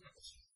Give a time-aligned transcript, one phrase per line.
[0.00, 0.47] principles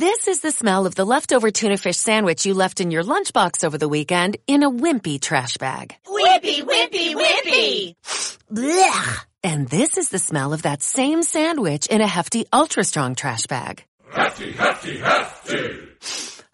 [0.00, 3.64] This is the smell of the leftover tuna fish sandwich you left in your lunchbox
[3.64, 5.96] over the weekend in a wimpy trash bag.
[6.06, 7.94] Wimpy, wimpy, wimpy!
[8.50, 9.26] Blech!
[9.42, 13.46] And this is the smell of that same sandwich in a hefty, ultra strong trash
[13.46, 13.84] bag.
[14.10, 15.79] Hefty, hefty, hefty!